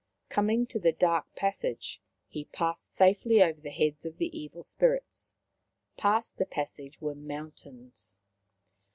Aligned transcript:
Coming 0.29 0.65
to 0.65 0.79
the 0.79 0.91
dark 0.93 1.31
passage, 1.35 2.01
he 2.27 2.45
passed 2.45 2.95
safely 2.95 3.43
over 3.43 3.61
the 3.61 3.69
heads 3.69 4.03
of 4.03 4.17
the 4.17 4.35
evil 4.35 4.63
spirits. 4.63 5.35
Past 5.95 6.39
the 6.39 6.45
pas 6.47 6.71
sage 6.71 6.99
were 6.99 7.13
mountains. 7.13 8.17